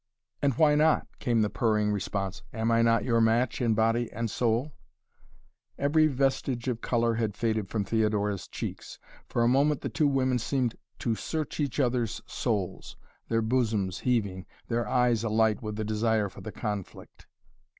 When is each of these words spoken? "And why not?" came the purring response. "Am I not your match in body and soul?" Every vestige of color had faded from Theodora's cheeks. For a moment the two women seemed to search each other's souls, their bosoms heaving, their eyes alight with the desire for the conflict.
"And 0.41 0.55
why 0.55 0.73
not?" 0.73 1.05
came 1.19 1.43
the 1.43 1.49
purring 1.51 1.91
response. 1.91 2.41
"Am 2.55 2.71
I 2.71 2.81
not 2.81 3.03
your 3.03 3.21
match 3.21 3.61
in 3.61 3.75
body 3.75 4.11
and 4.11 4.31
soul?" 4.31 4.71
Every 5.77 6.07
vestige 6.07 6.67
of 6.67 6.81
color 6.81 7.13
had 7.13 7.37
faded 7.37 7.69
from 7.69 7.83
Theodora's 7.83 8.47
cheeks. 8.47 8.97
For 9.29 9.43
a 9.43 9.47
moment 9.47 9.81
the 9.81 9.89
two 9.89 10.07
women 10.07 10.39
seemed 10.39 10.75
to 10.97 11.13
search 11.13 11.59
each 11.59 11.79
other's 11.79 12.19
souls, 12.25 12.97
their 13.29 13.43
bosoms 13.43 13.99
heaving, 13.99 14.47
their 14.69 14.87
eyes 14.87 15.23
alight 15.23 15.61
with 15.61 15.75
the 15.75 15.85
desire 15.85 16.29
for 16.29 16.41
the 16.41 16.51
conflict. 16.51 17.27